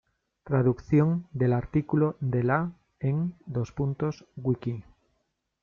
Traducción 0.45 1.27
del 1.31 1.53
artículo 1.53 2.17
de 2.21 2.41
la 2.43 2.71
en:Wiki 3.01 4.83